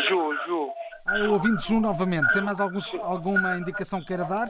[0.06, 0.70] Ju, Ju.
[1.06, 2.30] Ah, eu ouvinte Ju novamente.
[2.34, 4.46] Tem mais alguns, alguma indicação que queira dar?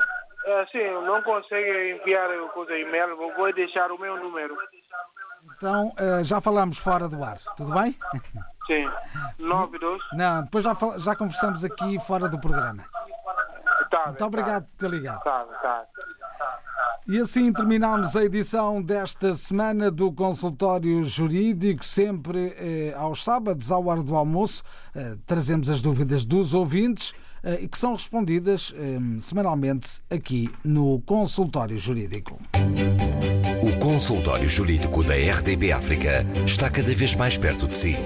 [0.46, 4.56] Ah, sim, não consegue enviar coisa e-mail, vou deixar o meu número.
[5.56, 7.96] Então, eh, já falamos fora do ar, tudo bem?
[8.66, 8.88] Sim,
[9.40, 10.00] 92.
[10.12, 12.84] Não, depois já, já conversamos aqui fora do programa.
[13.90, 15.22] Tá, Muito obrigado por ter ligado.
[15.24, 15.84] Tá, tá.
[17.08, 23.78] E assim terminamos a edição desta semana do Consultório Jurídico, sempre eh, aos sábados, à
[23.78, 24.62] hora do almoço.
[24.94, 27.21] Eh, trazemos as dúvidas dos ouvintes eh,
[27.60, 32.40] e que são respondidas eh, semanalmente aqui no Consultório Jurídico.
[33.62, 37.96] O consultório jurídico da RDB África está cada vez mais perto de si.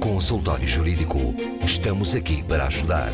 [0.00, 1.34] Consultório Jurídico.
[1.64, 3.10] Estamos aqui para ajudar.